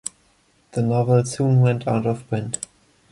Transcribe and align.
The 0.71 0.81
novel 0.81 1.25
soon 1.25 1.59
went 1.61 1.87
out 1.87 2.07
of 2.07 2.27
print. 2.27 2.65